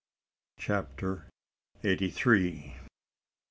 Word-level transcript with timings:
CHAPTER 0.57 1.29
EIGHTY 1.83 2.09
THREE. 2.09 2.75